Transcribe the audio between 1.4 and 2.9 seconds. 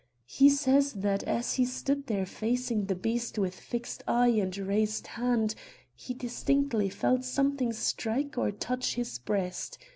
he stood there facing